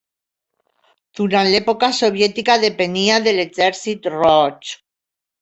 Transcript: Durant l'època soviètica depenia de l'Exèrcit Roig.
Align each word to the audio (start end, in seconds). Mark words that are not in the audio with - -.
Durant 1.19 1.49
l'època 1.55 1.89
soviètica 1.97 2.57
depenia 2.65 3.21
de 3.29 3.35
l'Exèrcit 3.37 4.11
Roig. 4.17 4.75